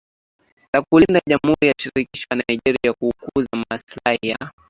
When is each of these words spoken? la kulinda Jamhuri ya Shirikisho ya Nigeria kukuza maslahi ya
la 0.73 0.81
kulinda 0.89 1.19
Jamhuri 1.29 1.67
ya 1.67 1.73
Shirikisho 1.79 2.27
ya 2.31 2.37
Nigeria 2.49 2.93
kukuza 2.93 3.49
maslahi 3.69 4.27
ya 4.29 4.51